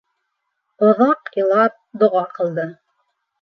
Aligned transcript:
Оҙаҡ 0.87 1.29
илап, 1.41 1.77
доға 2.05 2.25
ҡылды. 2.39 2.67